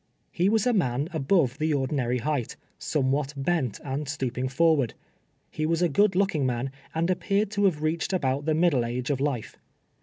lie 0.39 0.47
was 0.49 0.65
a 0.65 0.73
man 0.73 1.07
above 1.13 1.59
the 1.59 1.71
ordinary 1.75 2.17
height, 2.17 2.55
some 2.79 3.11
what 3.11 3.35
bent 3.37 3.79
and 3.83 4.09
stooping 4.09 4.47
forward. 4.47 4.95
lie 5.59 5.65
was 5.67 5.83
a 5.83 5.89
good 5.89 6.15
looking 6.15 6.43
man, 6.43 6.71
and 6.95 7.11
appeared 7.11 7.51
to 7.51 7.65
have 7.65 7.83
reached 7.83 8.11
about 8.11 8.45
the 8.45 8.55
middle 8.55 8.83
age 8.83 9.11
of 9.11 9.19
life. 9.21 9.57